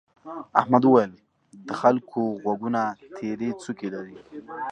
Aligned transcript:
احمد 0.59 0.83
وويل: 0.85 1.11
د 1.67 1.69
خلکو 1.81 2.21
غوږونه 2.43 2.81
تيرې 3.15 3.49
څوکې 3.61 3.87
لري. 3.95 4.17